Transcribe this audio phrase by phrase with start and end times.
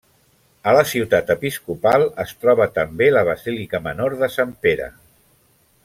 [0.69, 4.93] A la ciutat episcopal es troba també la basílica menor de Sant Pere.